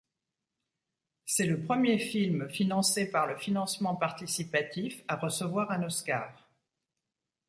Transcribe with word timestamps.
C'est 1.25 1.45
le 1.45 1.63
premier 1.63 1.99
film 1.99 2.49
financé 2.49 3.11
par 3.11 3.27
le 3.27 3.37
financement 3.37 3.95
participatif 3.95 5.03
à 5.07 5.15
recevoir 5.15 5.69
un 5.69 5.83
Oscar. 5.83 6.49